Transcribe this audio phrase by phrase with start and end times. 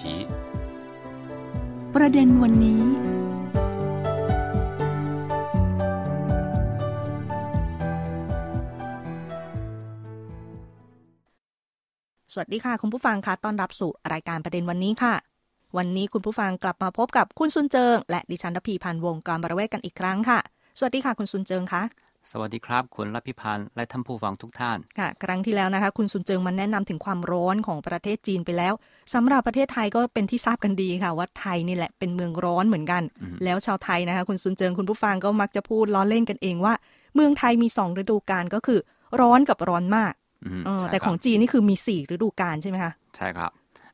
[0.00, 0.14] 题
[1.94, 2.82] ประเด็นวันนี้
[12.32, 15.14] สวัสดีค่ะ คุณผู้ฟังคะต้อนรับสู่รายการประเด็นวันนี้ค่ะ
[15.76, 20.38] วันนี้คุณผู้ฟังกลับมาพบกับคุณซุนเจิง และดิฉันรพีพันธ์วงการบริเวศกันอีกครั้งค่ะ
[20.78, 21.82] สวัสดีค่ะคุณซุนเจิงคะ
[22.32, 28.74] สวัสดีครับ คุณรัพิพันธ์และท่านผู้ฟังทุกท่านค่ะครั้งที่แล้วนะคะ คุณซุนเจิงมันแนะนำถึงความร้อนของประเทศจีนไปแล้ว
[29.14, 36.74] สำหรับประเทศไทยก็เป็นที่ทราบกันดีค่ะ ว่าไทยนี่แหละเป็นเมืองร้อนเหมือนกันอืมแล้วชาวไทยนะคะ คุณซุนเจิงคุณผู้ฟังก็มักจะพูดล้อเล่นกันเองว่า
[37.14, 38.78] เมืองไทยมีสองฤดูกาลก็คือ
[39.20, 40.12] ร้อนกับร้อนมาก
[40.44, 43.50] อืมเออใช่แต่ครับของจีนนี่คือมีสี่ฤดูกาลใช่ไหมคะใช่ครับ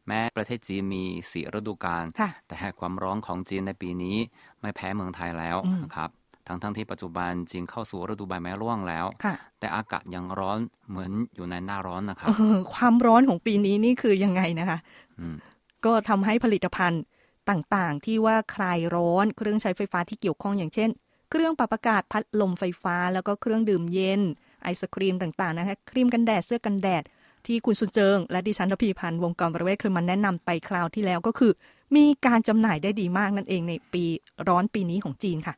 [0.06, 4.17] แม้ประเทศจีนมีสี่ฤดูกาลค่ะแต่ความร้อนของจีนในปีนี้
[4.61, 6.11] ไม่แพ้เมืองไทยแล้วอืมนะครับ
[6.46, 10.59] ทั้งทั้งๆที่ปัจจุบันจีนเข้าสู่ฤดูใบไม้ร่วงแล้วค่ะแต่อากาศยังร้อน
[10.91, 14.78] เหมือนอยู่ในหน้าร้อนนะครับเออความร้อนของปีนี้นี่คือยังไงนะคะ
[15.19, 15.36] อืม
[15.84, 17.02] ก็ทำให้ผลิตภัณฑ์
[17.50, 20.91] ต่างๆ ที่ว่าคลายร้อนเครื่องใช้ไฟฟ้าที่เกี่ยวข้องอย่างเช่น
[21.30, 24.20] เครื่องปรับอากาศพัดลมไฟฟ้า แล้วก็เครื่องดื่มเย็น
[24.62, 27.02] ไอศครีมต่างๆนะคะครีมกันแดดเสื้อกันแดด
[27.47, 31.52] ที่คุณสุนเจิง และดิฉันทพีพันธ์วงการประเวศเคยมาแนะนำไปคราวที่แล้วก็คือ
[31.97, 34.05] มีการจำหน่ายได้ดีมากนั่นเองในปี
[34.48, 35.55] ร้อนปีนี้ของจีนค่ะ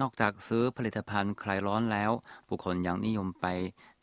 [0.00, 2.10] นอกจากซื้อผลิตภัณฑ์คลายร้อนแล้ว
[2.48, 3.46] ผู้คนยังนิยมไป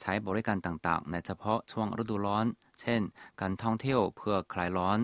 [0.02, 2.46] ใช้บริการต่างๆ ในเฉพาะช่วงฤดูร้อน
[2.82, 3.02] เช่น
[3.42, 5.00] การท่องเที่ยวเพื่อคลายร้อน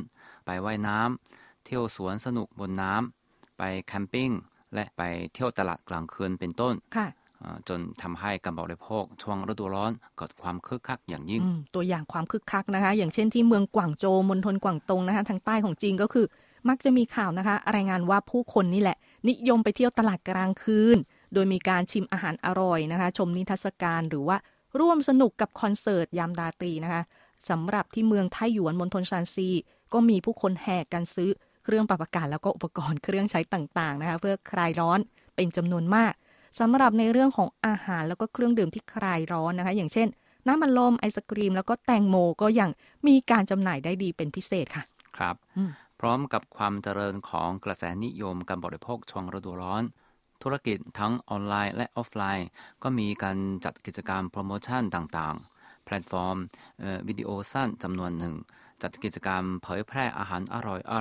[0.46, 4.30] ไปว่ายน้ำ เที่ยวสวนสนุกบนน้ำ ไปแคมปิ้ง
[4.74, 5.02] และไป
[5.34, 7.08] เที่ยวตลาดกลางคืนเป็นต้นค่ะ
[7.40, 16.26] เอ่อจนทำให้การบริโภคช่วงฤดูร้อนเกิดความคึกคักอย่างยิ่งอืมตัวอย่างความคึกคักนะคะ อย่างเช่นที่เมืองกวางโจวมณฑลกวางตงนะคะทางใต้ของจีนก็คือ
[16.70, 18.98] มักจะมีข่าวนะคะ รายงานว่าผู้คนนี่แหละ
[19.30, 20.98] นิยมไปเที่ยวตลาดกลางคืน
[21.34, 24.38] โดยมีการชิมอาหารอร่อยนะคะ ชมนิทรรศการหรือว่า
[24.80, 27.02] ร่วมสนุกกับคอนเสิร์ตยามราตรีนะคะ
[27.50, 29.50] สำหรับที่เมืองไทหยวนมณฑลซานซี
[29.94, 31.30] ก็มีผู้คนแห่กันซื้อ
[31.64, 35.00] เครื่องปรับอากาศแล้วก็อุปกรณ์เครื่องใช้ต่างๆนะคะ เพื่อคลายร้อน
[35.36, 36.14] เป็นจำนวนมาก
[36.60, 40.08] สำหรับในเรื่องของอาหารแล้วก็เครื่องดื่มที่คลายร้อนนะคะ อย่างเช่น
[40.48, 42.70] น้ำมันลมไอศกรีม แล้วก็แตงโมก็ยัง
[43.08, 44.84] มีการจำหน่ายได้ดีเป็นพิเศษค่ะ
[45.18, 49.84] ครับอืม พร้อมกับความเจริญของกระแสนิยมการบริโภคช่วงฤดูร้อน
[50.44, 52.48] ธุรกิจทั้งออนไลน์และออฟไลน์
[52.84, 56.38] ก็มีการจัดกิจกรรมโปรโมชั่นต่างๆ แพลตฟอร์ม
[56.80, 58.36] เอ่อวิดีโอสั้นจำนวนหนึ่ง
[58.82, 60.56] จัดกิจกรรมเผยแพร่อาหารอ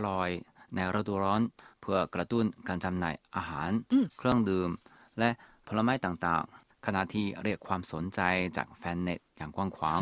[0.09, 1.43] ร่อยๆในฤดูร้อน
[1.81, 4.71] เพื่อกระตุ้นการจำหน่ายอาหารอืมเครื่องดื่ม
[5.19, 5.31] และ
[5.67, 8.21] ผลไม้ต่างๆขณะที่เรียกความสนใจ
[8.57, 10.01] จากแฟนเน็ตอย่างกว้างขวาง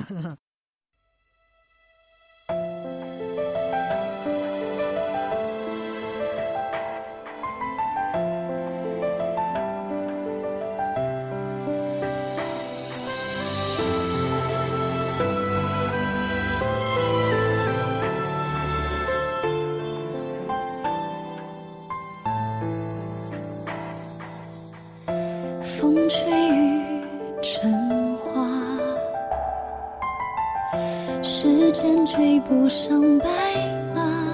[25.85, 27.05] 风吹雨
[27.43, 28.49] 成花，
[31.23, 33.29] 时间追不上白
[33.95, 34.34] 马。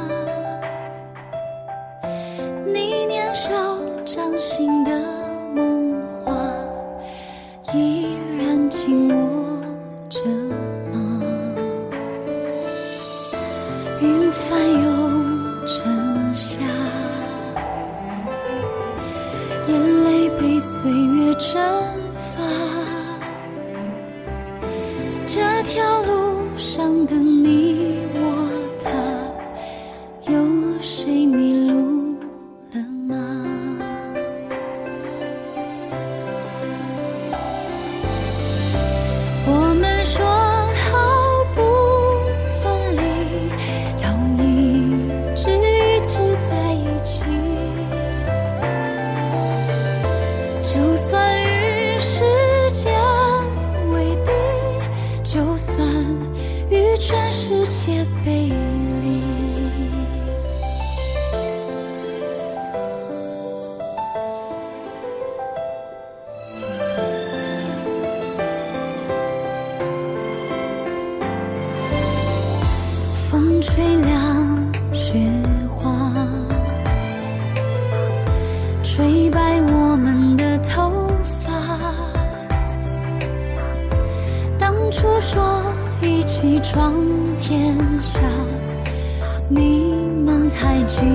[84.92, 85.62] 当初说
[86.02, 86.92] 一起闯
[87.38, 88.20] 天下，
[89.48, 89.94] 你
[90.26, 91.06] 们还记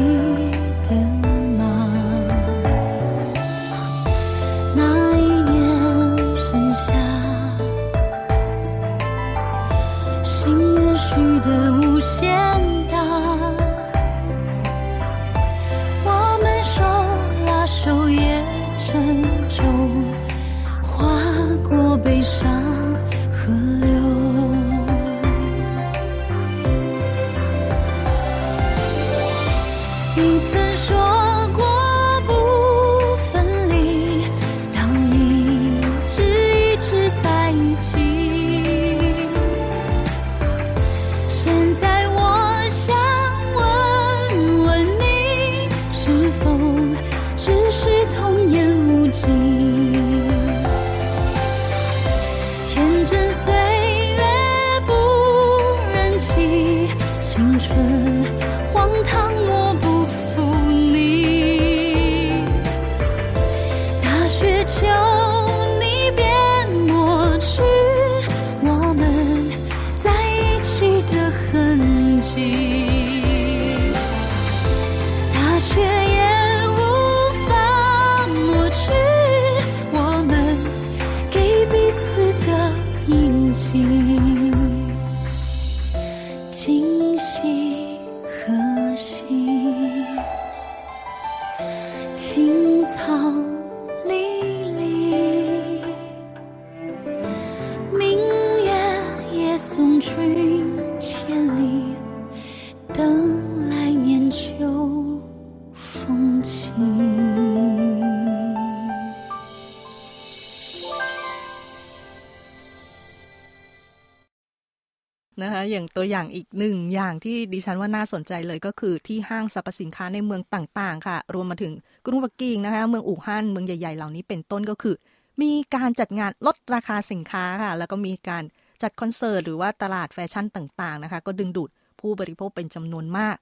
[115.75, 121.73] อย่างตัวอย่างอีกหนึ่งอย่างที่ดิฉันว่าน่าสนใจเลยก็คือที่ห้างสรรพสินค้าในเมืองต่างๆ ค่ะ รวมมาถึง
[122.05, 124.95] กรุงปักกิ่งนะคะ เมืองอู่ฮั่นเมืองใหญ่ๆ เหล่านี้เป็นต้นก็คือ
[125.41, 128.43] มีการจัดงานลดราคาสินค้าค่ะ แล้วก็มีการ
[128.81, 131.69] จัดคอนเสิร์ตหรือว่าตลาดแฟชั่นต่างๆนะคะ ก็ดึงดูด
[131.99, 133.35] ผู้บริโภคเป็นจำนวนมาก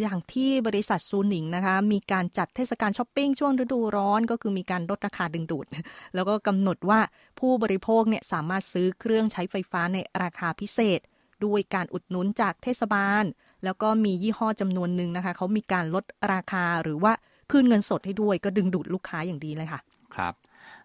[0.00, 5.66] อย่างที่บริษัทซูนิงนะคะ มีการจัดเทศกาลช้อปปิ้งช่วงฤดูร้อนก็คือมีการลดราคาดึงดูด
[6.14, 7.00] แล้วก็กำหนดว่า
[7.40, 11.00] ผู้บริโภคเนี่ยสามารถซื้อเครื่องใช้ไฟฟ้าในราคาพิเศษ
[11.44, 13.24] ด้วยการอุดหนุนจากเทศบาล
[13.64, 17.12] แล้วก็มียี่ห้อจำนวนหนึ่งนะคะเขามีการลดราคาหรือว่า
[17.50, 19.80] คืนเงินสดให้ด้วย ก็ดึงดูดลูกค้าอย่างดีเลยค่ะ
[20.14, 20.34] ครับ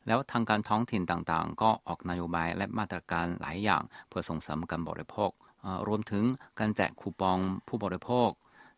[0.07, 5.31] แล้วทางการท้องถิ่นต่างๆ ก็ออกนโยบายและมาตรการหลายอย่าง เพื่อส่งเสริมการบริโภค
[5.61, 6.23] เอ่อรวมถึง
[6.59, 7.37] การแจกคูปอง
[7.67, 8.29] ผู้บริโภค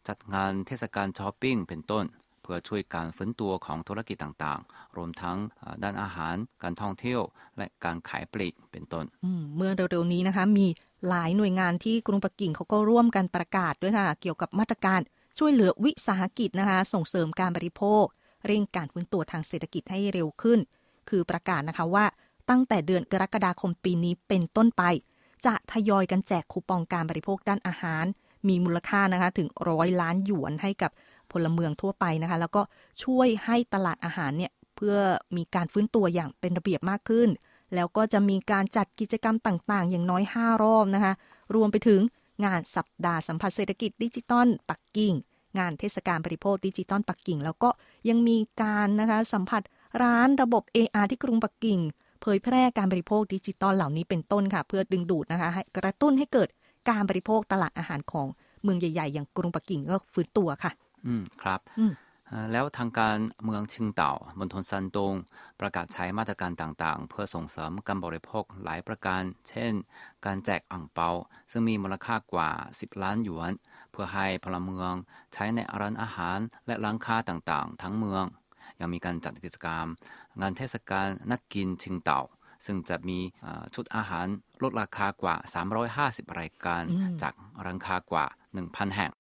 [0.07, 2.05] จัดงานเทศกาลช้อปปิ้งเป็นต้น
[2.41, 7.21] เพื่อช่วยการฟื้นตัวของธุรกิจต่างๆ รวมทั้งเอ่อด้านอาหาร การท่องเที่ยว
[7.57, 10.67] และการขายปลีกเป็นต้นอืมเมื่อเร็วๆนี้นะคะมี
[11.07, 14.99] หลายหน่วยงานที่กรุงปักกิ่งเขาก็ร่วมกันประกาศด้วยค่ะ เกี่ยวกับมาตรการ
[15.39, 18.03] ช่วยเหลือวิสาหกิจนะคะ ส่งเสริมการบริโภค
[18.45, 20.59] เร่งการฟื้นตัวทางเศรษฐกิจให้เร็วขึ้น
[21.09, 22.05] คือประกาศนะคะว่า
[22.49, 24.83] ตั้งแต่เดือนกรกฎาคมปีนี้เป็นต้นไป
[25.45, 28.05] จะทยอยกันแจกคูปองการบริโภคด้านอาหาร
[28.47, 30.91] มีมูลค่านะคะถึงร้อยล้านหยวนให้กับ
[31.31, 32.61] พลเมืองทั่วไปนะคะ แล้วก็
[33.03, 34.95] ช่วยให้ตลาดอาหารเนี่ยเพื่อ
[35.37, 37.29] มีการฟื้นตัวอย่างเป็นระเบียบมากขึ้น
[37.75, 41.13] แล้วก็จะมีการจัดกิจกรรมต่างๆ อย่างน้อย 5 รอบนะคะ
[41.55, 42.01] รวมไปถึง
[42.45, 45.13] งานสัปดาห์สัมผัสเศรษฐกิจดิจิตอลปักกิ่ง
[45.59, 47.69] งานเทศกาลบริโภคดิจิตอลปักกิ่ง แล้วก็
[48.09, 49.61] ยังมีการนะคะสัมผัส
[50.03, 51.79] ร้านระบบ AR ที่กรุงปักกิ่ง
[52.21, 56.49] เผยแพร่การบริโภคดิจิตอลเหล่านี้เป็นต้นค่ะ เพื่อดึงดูดนะคะให้กระตุ้นให้เกิด
[56.89, 58.27] การบริโภคตลาดอาหารของ
[58.63, 60.71] เมืองใหญ่ ๆ อย่างกรุงปักกิ่งก็ฟื้นตัวค่ะ
[61.07, 62.02] อืมครับอืมเอ่อ
[62.51, 65.13] แล้วทางการเมืองชิงเต่ามณฑลซันตง
[65.59, 69.73] ประกาศใช้มาตรการต่างๆ เพื่อส่งเสริมการบริโภคหลายประการ เช่น
[70.25, 71.09] การแจกอ่างเปา
[71.51, 72.49] ซึ่งมีมูลค่ากว่า
[72.79, 73.51] 10 ล้านหยวน
[73.91, 74.93] เพื่อให้พลเมือง
[75.33, 78.23] ใช้ในร้านอาหารและร้านค้าต่างๆ ทั้งเมือง
[78.79, 79.85] ยังมีการจัดกิจกรรม
[80.41, 82.21] งานเทศกาลนักกินชิงเต่า
[82.65, 84.27] ซึ่งจะมีเอ่อชุดอาหาร
[84.63, 85.35] ลดราคากว่า
[86.27, 87.33] 350 รายการอืมจาก
[87.65, 88.25] ร้านค้ากว่า
[88.61, 89.11] 1,000 แห่ง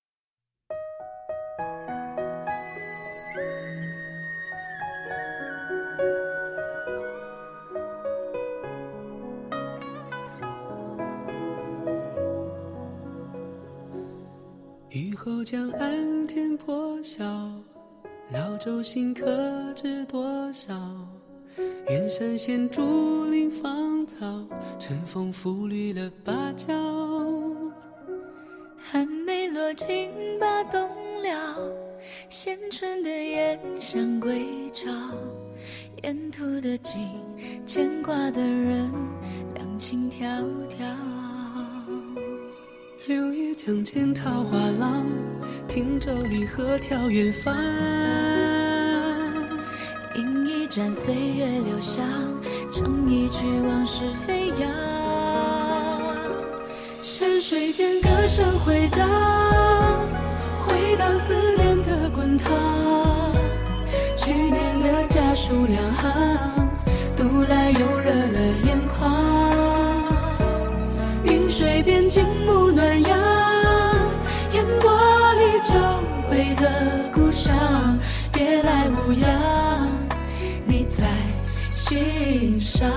[15.43, 17.25] 江岸天破晓，
[18.31, 20.73] 老舟新客知多少？
[21.89, 24.25] 远山衔竹林芳草，
[24.79, 26.73] 春风拂绿了芭蕉。
[28.77, 30.09] 寒梅落尽
[30.39, 30.89] 把冬
[31.21, 31.59] 了，
[32.29, 34.89] 衔春的燕想归巢，
[36.03, 37.01] 沿途的景，
[37.65, 38.89] 牵挂的人，
[39.55, 41.22] 两情迢迢。
[43.05, 45.05] 柳叶江间桃花浪，
[45.67, 47.53] 汀洲离合眺远方。
[50.15, 52.01] 饮一盏岁月留香，
[52.71, 54.69] 唱一曲往事飞扬。
[57.01, 59.09] 山水间歌声回荡，
[60.65, 62.53] 回荡思念的滚烫。
[64.15, 66.62] 去年的家书两行，
[76.63, 77.99] 的故乡，
[78.31, 79.89] 别来无恙，
[80.65, 81.05] 你在
[81.69, 82.89] 心上。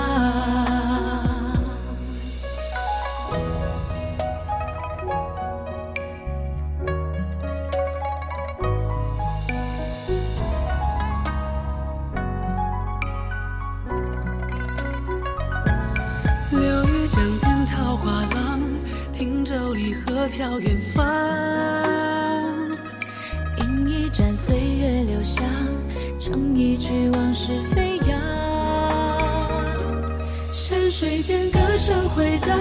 [30.68, 32.58] 山水间歌声回荡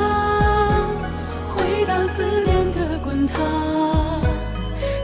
[1.58, 4.22] 回荡思念的滚烫。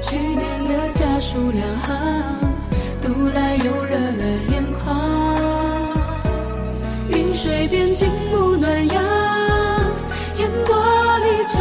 [0.04, 2.40] 去年的家书两行
[3.02, 5.92] 读来又热了眼眶。
[7.10, 9.04] 云水边静沐暖阳
[10.38, 11.60] 烟波里久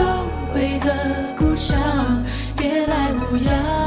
[0.54, 2.22] 违的故乡
[2.54, 3.79] 别来无恙。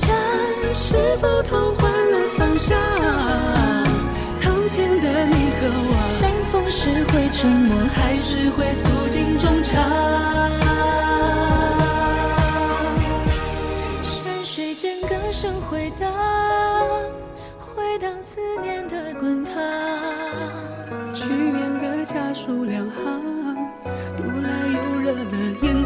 [0.00, 0.14] 家，
[0.72, 2.76] 是否同换了方向？
[4.40, 9.74] 堂前的你和我，相逢时会沉默，还是会诉尽衷肠？
[14.02, 16.12] 山水间歌声回荡，
[17.58, 19.54] 回荡思念的滚烫。
[21.14, 23.56] 去年的家书两行，
[24.16, 25.24] 读来又热了
[25.62, 25.84] 眼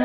[0.00, 0.04] ไก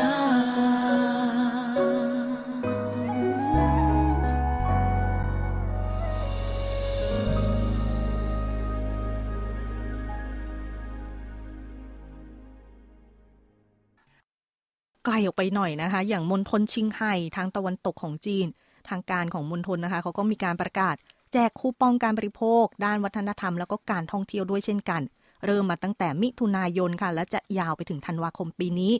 [15.12, 18.46] ลออกไปหน่อยนะคะ อย่างมณฑลชิงไห่ทางตะวันตกของจีน
[18.88, 20.96] ทางการของมณฑลนะคะเขาก็มีการประกาศ
[21.32, 25.02] แจกคูปองการบริโภค ด้านวัฒนธรรมแล้วก็การท่องเที่ยวด้วยเช่นกัน
[25.44, 28.92] เริ่มมาตั้งแต่มิถุนายนค่ะ และจะยาวไปถึงธันวาคมปีนี้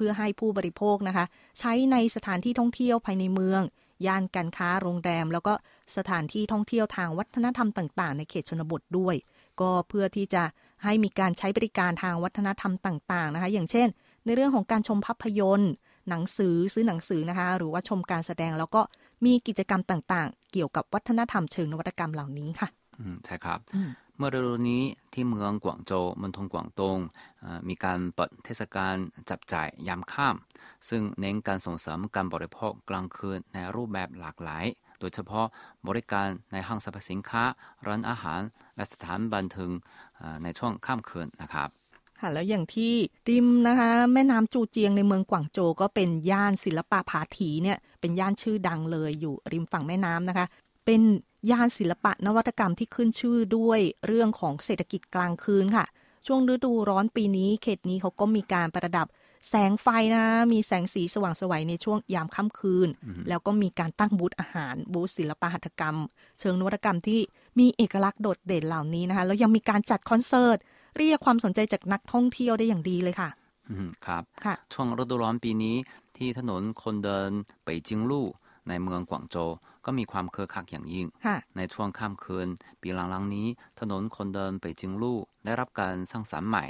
[0.00, 1.24] พื่อให้ผู้บริโภคนะคะ
[1.58, 3.62] ใช้ในสถานที่ท่องเที่ยวภายในเมือง
[4.06, 5.52] ย่านการค้าโรงแรม แล้วก็
[5.96, 9.14] สถานที่ท่องเที่ยวทางวัฒนธรรมต่างๆ ในเขตชนบทด้วย
[9.60, 10.42] ก็เพื่อที่จะ
[10.84, 13.88] ให้มีการใช้บริการทางวัฒนธรรมต่าง ๆ นะคะ อย่างเช่น
[14.24, 15.72] ในเรื่องของการชมภาพยนตร์
[16.08, 18.80] หนังสือซื้อหนังสือนะคะ หรือว่าชมการแสดงแล้วก็
[19.24, 22.68] มีกิจกรรมต่างๆ เกี่ยวกับวัฒนธรรมเชิงนวัตกรรมเหล่านี้ค่ะ
[23.00, 23.90] อืมใช่ครับอืม
[24.20, 26.98] เมื่อเร็วๆนี้ที่เมืองกวางโจวมณฑลกวางตง
[27.68, 28.94] มีการเปิดเทศกาล
[29.30, 34.64] จับจ่ายยามค่ำซึ่งเน้นการส่งเสริมการบริโภคกลางคืนในรูปแบบหลากหลาย
[35.00, 35.46] โดยเฉพาะ
[35.88, 37.44] บริการในห้างสรรพสินค้า
[37.86, 38.40] ร้านอาหาร
[38.76, 39.70] และสถานบันเทิง
[40.42, 41.68] ในช่วงค่ำคืนนะครับ
[42.20, 42.94] ค่ะแล้วอย่างที่
[43.28, 50.46] ริมนะคะ แม่น้ำจูเจียงในเมืองกวางโจก็เป็นย่านศิลปะผาถีเนี่ยเป็นย่านชื่อดังเลยอยู่ริมฝั่งแม่น้ำนะคะ
[50.86, 51.02] เป็น
[51.50, 55.86] ย่านศิลปะนวัตกรรมที่ขึ้นชื่อด้วยเรื่องของเศรษฐกิจกลางคืนค่ะ
[56.26, 59.06] ช่วงฤดูร้อนปีนี้เขตนี้เขาก็มีการประดับ
[59.48, 62.88] แสงไฟนะ มีแสงสีสว่างไสวัยในช่วงยามค่ำคืน
[63.28, 65.96] แล้วก็มีการตั้งบูธอาหาร บูธศิลปะหัตถกรรม
[66.40, 67.20] เชิงนวัตกรรมที่
[67.58, 70.58] มีเอกลักษณ์โดดเด่นเหล่านี้นะคะ แล้วยังมีการจัดคอนเสิร์ต
[70.96, 73.28] เรียกความสนใจจากนักท่องเที่ยวได้อย่างดีเลยค่ะ
[73.70, 75.76] อืมครับค่ะช่วงฤดูร้อนปีนี้
[76.16, 77.30] ที่ถนนคนเดิน
[77.62, 78.26] เป่ยจิงลู่
[78.70, 79.50] ในเมืองกวางโจว
[79.84, 82.48] ก็มีความคึกคักอย่างยิ่งค่ะในช่วงค่ำคืน
[82.82, 83.46] ปีหลังๆนี้
[83.80, 86.64] ถนนคนเดินเป่ยจิงลู่ได้รับการสร้างสรรค์ใหม่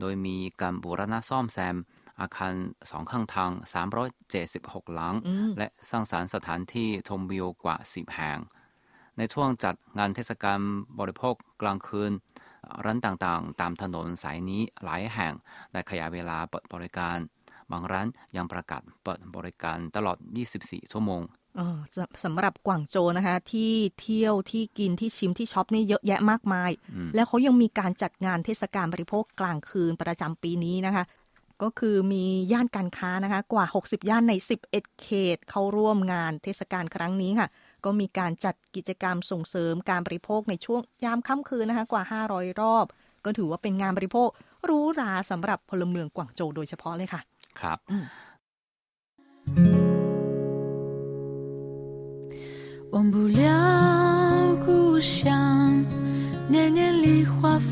[0.00, 1.76] โดยมีการบูรณะซ่อมแซม
[2.20, 2.52] อาคาร
[2.90, 3.50] สองข้างทาง
[4.22, 8.38] 376 หลังอืมและสร้างสรรค์สถานที่ชมวิวกว่า 10 แห่ง
[9.18, 10.58] ในช่วงจัดงานเทศกาล
[10.98, 12.12] บริโภคกลางคืน
[12.84, 15.32] ร้านต่างๆ ตามถนนสายนี้หลายแห่ง
[15.72, 17.18] ได้ขยายเวลาเปิดบริการ
[17.72, 18.06] บางร้าน
[18.36, 20.18] ยังประกาศเปิดบริการตลอด
[20.54, 21.22] 24 ชั่วโมง
[21.56, 31.04] เออสสำหรับกวางโจวนะคะ ที่เที่ยวที่กินที่ชิมที่ช็อปนี่เยอะแยะมากมายอืมแล้วเขายังมีการจัดงานเทศกาลบริโภคกลางคืนประจำปีนี้นะคะ
[31.62, 34.32] ก็คือมีย่านการค้านะคะ กว่า 60 ย่านใน
[34.66, 37.48] 11 เขต เข้าร่วมงานเทศกาลครั้งนี้ค่ะ
[37.84, 42.86] ก็มีการจัดกิจกรรมส่งเสริมการบริโภคในช่วงยามค่ำคืนนะคะ กว่า 500 รอบ
[43.24, 44.28] ก็ถือว่าเป็นงานบริโภค
[44.64, 47.20] หรูหราสำหรับพลเมืองกวางโจวโดยเฉพาะเลยค่ะ
[47.59, 47.79] ครับ
[52.93, 53.41] 忘不了
[54.65, 55.85] 故乡，
[56.49, 57.69] 年年梨花放，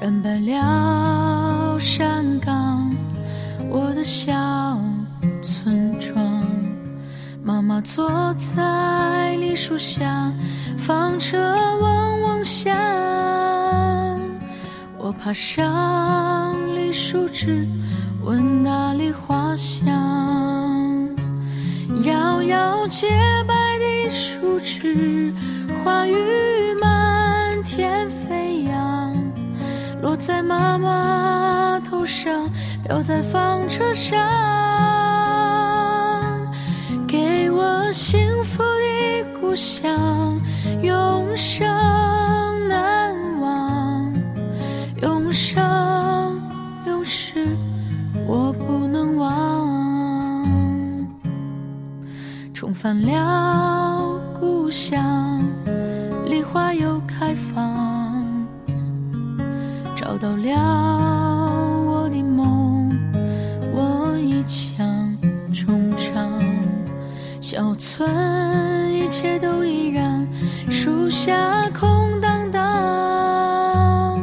[0.00, 2.90] 染白了山岗，
[3.70, 4.32] 我的小
[5.42, 6.44] 村庄。
[7.44, 10.32] 妈妈坐在梨树下，
[10.76, 11.38] 纺车
[11.80, 12.74] 嗡嗡响。
[15.11, 17.67] 我爬上梨树枝，
[18.23, 19.85] 闻那梨花香。
[22.05, 23.09] 摇摇洁
[23.45, 25.33] 白的树枝，
[25.83, 26.15] 花雨
[26.79, 29.13] 满天飞扬，
[30.01, 32.49] 落在妈妈头上，
[32.85, 34.17] 飘在纺车上，
[37.05, 40.39] 给我幸福的故乡，
[40.81, 41.67] 永生
[52.81, 55.39] 翻了故乡，
[56.25, 58.11] 梨花又开放，
[59.95, 60.49] 找到了
[61.85, 62.89] 我的梦，
[63.75, 65.15] 我一腔
[65.53, 66.27] 衷肠。
[67.39, 70.27] 小村一切都依然，
[70.71, 74.19] 树下空荡荡，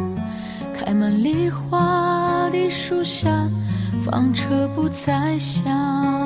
[0.75, 3.31] 开满梨花的树下，
[4.03, 6.18] 房车不再响。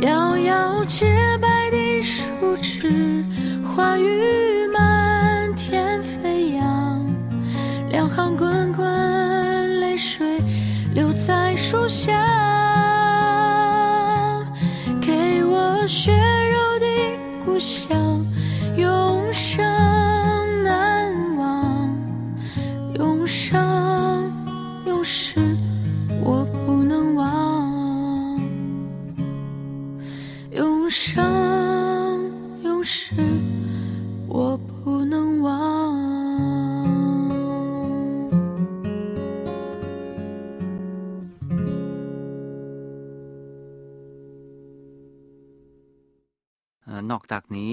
[0.00, 1.06] 摇摇洁
[1.40, 2.22] 白的树
[2.60, 3.24] 枝，
[3.64, 7.02] 花雨满天飞扬，
[7.90, 10.38] 两行滚滚泪水
[10.92, 12.12] 留在树下，
[15.00, 16.86] 给我血肉的
[17.44, 18.25] 故乡，
[47.10, 47.72] นอกจากนี้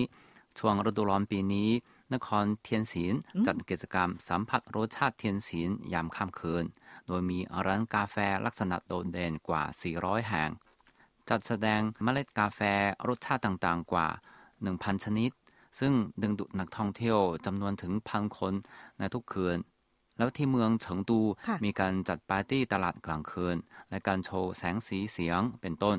[0.60, 1.70] ช่วงฤดูร้อนปีนี้
[2.14, 6.66] นครเทียนศิลป์จัดกิจกรรมสัมผัสรสชาติเทียนศิลป์ยามค่ำคืน
[7.08, 8.16] โดยมีร้านกาแฟ
[8.46, 9.64] ลักษณะโดดเด่นกว่า
[9.98, 10.50] 400 แห่ง
[11.30, 12.60] จัดแสดงเมล็ดกาแฟ
[13.08, 14.08] รสชาติต่างๆกว่า
[14.56, 15.32] 1,000 ชนิด
[15.80, 18.54] ซึ่งดึงดูดนักท่องเที่ยวจำนวนถึงพันคน
[19.00, 19.58] ในทุกคืน
[20.18, 23.56] แล้วที่เมืองเฉิงตูค่ะมีการจัดปาร์ตี้ตลาดกลางคืน
[23.90, 25.98] และการโชว์แสงสีเสียงเป็นต้น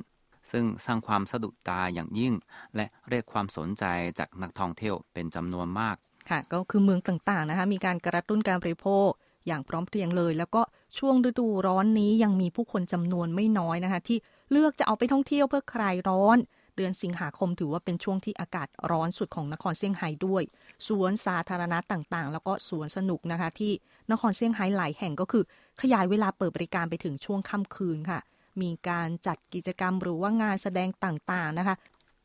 [0.53, 2.35] ซึ่งสร้างความสะดุดตาอย่างยิ่ง
[2.77, 3.85] และเรียกความสนใจ
[4.19, 5.97] จากนักท่องเที่ยวเป็นจำนวนมาก
[6.31, 9.09] ค่ะ ก็คือเมืองต่างๆนะคะมีการกระตุ้นการบริโภค
[9.47, 10.63] อย่างพร้อมเพรียงเลย แล้วก็
[10.99, 14.19] ช่วงฤดูร้อนนี้ยังมีผู้คนจำนวนไม่น้อยนะคะ ที่
[14.51, 16.39] เลือกจะเอาไปท่องเที่ยวเพื่อคลายร้อน
[16.77, 20.43] เดือนสิงหาคมถือว่าเป็นช่วงที่อากาศร้อนสุดของนครเซี่ยงไฮ้ด้วย
[20.87, 23.73] สวนสาธารณะต่างๆ แล้วก็สวนสนุกนะคะ ที่
[24.11, 25.45] นครเซี่ยงไฮ้หลายแห่งก็คือ
[25.81, 28.21] ขยายเวลาเปิดบริการไปถึงช่วงค่ำคืนค่ะ
[28.63, 31.77] มีการจัดกิจกรรมหรือว่างานแสดงต่างๆนะคะ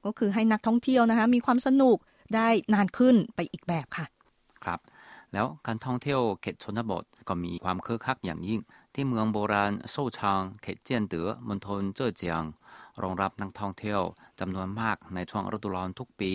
[0.06, 1.98] ก็คือให้นักท่องเที่ยวนะคะ มีความสนุก
[2.36, 4.06] ได้นานขึ้นไปอีกแบบค่ะ
[4.64, 4.80] ครับ
[5.34, 8.62] แล้วการท่องเที่ยวเขตชนบทก็มีความคึกคักอย่างยิ่ง
[8.94, 12.44] ที่เมืองโบราณโซชางเขตเจียนเต๋อมณฑลเจ้อเจียง
[13.02, 14.02] รองรับนักท่องเที่ยว
[14.40, 16.34] จำนวนมากในช่วงฤดูร้อนทุกปี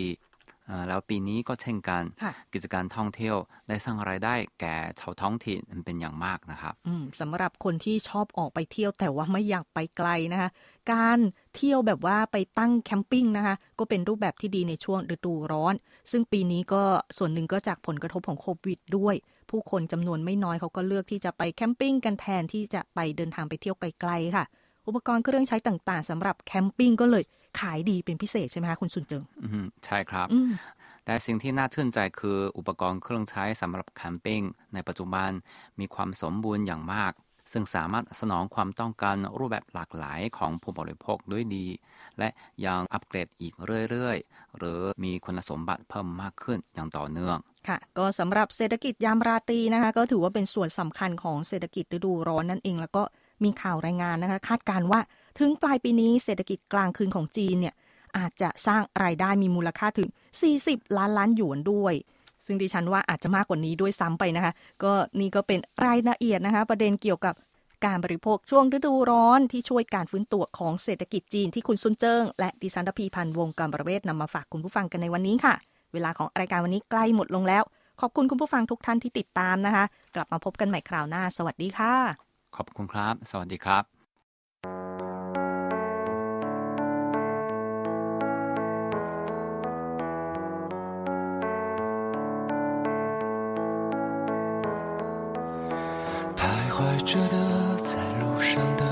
[0.87, 3.35] แล้วปีนี้ก็เช่นกันค่ะกิจการท่องเที่ยว
[3.67, 10.49] ได้สร้างรายได้แก่ชาวท้องถิ่นเป็นอย่างมากนะครับอืมสำหรับคนที่ชอบออกไปเที่ยวแต่ว่าไม่อยากไปไกลนะคะ
[10.93, 11.19] การ
[11.55, 15.73] เที่ยวแบบว่าไปตั้งแคมปิ้งนะคะก็เป็นรูปแบบที่ดีในช่วงฤดูร้อน
[16.11, 16.83] ซึ่งปีนี้ก็
[17.17, 19.15] ส่วนหนึ่งก็จากผลกระทบของโควิดด้วย
[19.49, 24.45] ผู้คนจำนวนไม่น้อยเขาก็เลือกที่จะไปแคมปิ้งกันแทนที่จะไปเดินทางไปเที่ยวไกลๆค่ะ
[24.87, 27.23] อุปกรณ์เครื่องใช้ต่างๆสำหรับแคมปิ้งก็เลย
[27.59, 30.51] ขายดีเป็นพิเศษใช่ไหมคะคุณสุนเจิงอืมใช่ครับอืม
[31.05, 34.41] แต่สิ่งที่น่าชื่นใจคืออุปกรณ์เครื่องใช้สำหรับแคมปิ้ง
[34.73, 35.29] ในปัจจุบัน
[35.79, 37.13] มีความสมบูรณ์อย่างมาก
[37.51, 41.65] ซึ่งสามารถสนองความต้องการรูปแบบหลากหลายของผู้บริโภคด้วยดี
[42.19, 42.29] และ
[42.65, 43.53] ยังอัปเกรดอีก
[43.89, 47.37] เรื่อยๆ หรือมีคุณสมบัติเพิ่มมากขึ้นอย่างต่อเนื่อง
[47.67, 53.03] ค่ะก็สำหรับเศรษฐกิจยามราตรีนะคะ ก็ถือว่าเป็นส่วนสำคัญของเศรษฐกิจฤดูร้อนนั่นเอง แล้วก็
[53.43, 54.99] มีข่าวรายงานนะคะ คาดการณ์ว่า
[55.39, 57.75] ถึงปลายปีนี้เศรษฐกิจกลางคืนของจีนเนี่ย
[58.17, 60.09] อาจจะสร้างรายได้มีมูลค่าถึง
[60.53, 61.93] 40 ล้านล้านหยวนด้วย
[62.45, 67.35] ซึ่งดิฉันว่าอาจจะมากกว่านี้ด้วยซ้ำไปนะคะ ก็นี่ก็เป็นรายละเอียดนะคะ ประเด็นเกี่ยวกับ
[67.85, 75.55] การบริโภคช่วงฤดูร้อนที่ช่วยการฟื้นตัวของเศรษฐกิจจีนที่คุณซุนเจิ้งและดิฉันรพีพันธ์วงการประเวศนำมาฝากคุณผู้ฟังกันในวันนี้ค่ะ
[75.93, 77.63] เวลาของรายการวันนี้ใกล้หมดลงแล้ว
[78.01, 81.93] ขอบคุณคุณผู้ฟังทุกท่านที่ติดตามนะคะ กลับมาพบกันใหม่คราวหน้า สวัสดีค่ะ
[82.55, 83.94] ขอบคุณครับ สวัสดีครับ
[97.05, 97.37] 着的，
[97.77, 98.83] 在路上的，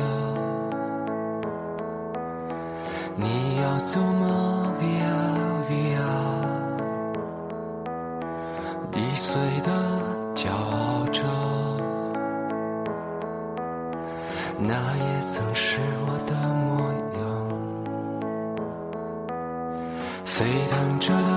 [3.16, 5.10] 你要走吗？Via
[5.68, 5.98] Via，
[8.94, 9.72] 易碎的
[10.36, 11.24] 骄傲着，
[14.60, 17.22] 那也曾是我的模样。
[20.24, 21.33] 沸腾着的，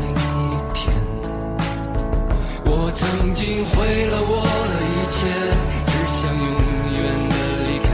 [0.00, 0.14] 另一
[0.74, 0.76] 天。
[2.64, 4.32] 我曾经毁了我
[4.72, 5.18] 的一切，
[5.86, 6.46] 只想永
[6.92, 7.34] 远的
[7.66, 7.88] 离开。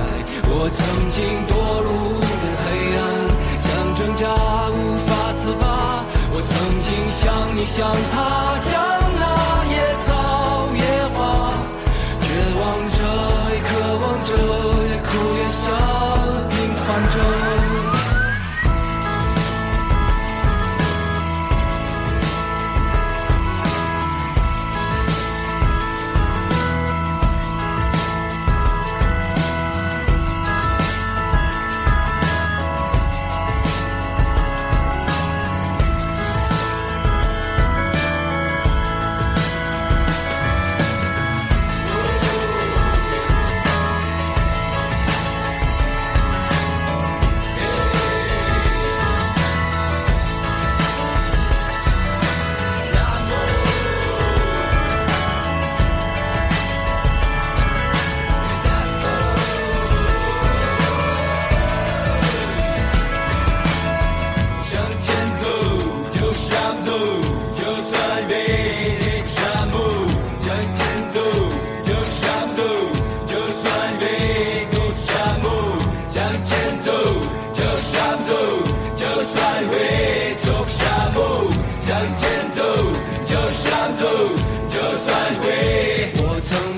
[0.54, 1.16] 我曾经
[1.48, 1.50] 堕
[1.82, 2.66] 入了黑
[2.98, 3.00] 暗，
[3.58, 4.26] 想挣扎
[4.70, 5.64] 无法自拔。
[6.34, 7.20] 我曾经像
[7.56, 8.70] 你，像他，像
[9.18, 9.22] 那
[9.70, 10.08] 野草
[10.74, 10.82] 野
[11.14, 11.20] 花，
[12.22, 12.26] 绝
[12.58, 12.62] 望
[12.96, 12.98] 着，
[13.52, 13.70] 也渴
[14.02, 14.30] 望着，
[14.88, 15.70] 也哭也笑，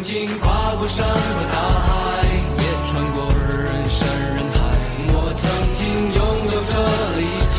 [0.05, 1.17] 经跨过山和
[1.51, 1.89] 大海，
[2.59, 4.57] 也穿过人山人海。
[5.09, 5.43] 我曾
[5.81, 6.21] 经拥
[6.53, 6.73] 有着
[7.19, 7.57] 一切，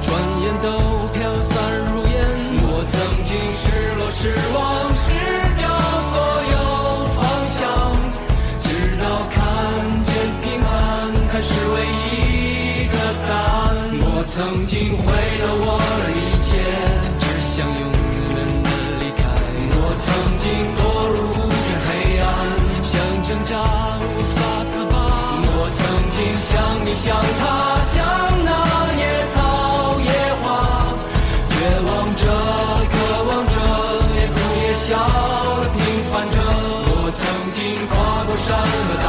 [0.00, 0.06] 转
[0.42, 0.70] 眼都
[1.12, 1.50] 飘散
[1.90, 2.14] 如烟。
[2.62, 2.94] 我曾
[3.26, 3.66] 经失
[3.98, 5.10] 落失望，失
[5.58, 5.66] 掉
[6.12, 6.14] 所
[6.54, 6.54] 有
[7.18, 7.18] 方
[7.50, 7.60] 向，
[8.62, 8.66] 直
[9.02, 9.36] 到看
[10.06, 10.70] 见平凡
[11.32, 12.94] 才是唯一的
[13.26, 13.90] 答案。
[13.98, 15.02] 我曾经毁
[27.02, 27.98] 像，他，像
[28.44, 28.48] 那
[28.94, 30.06] 野草野
[30.40, 30.46] 花，
[31.50, 31.52] 绝
[31.84, 32.22] 望着，
[32.92, 33.54] 渴望着，
[34.14, 34.86] 也哭也笑
[35.74, 36.36] 平凡着。
[36.86, 38.54] 我曾经跨过山
[38.86, 39.01] 和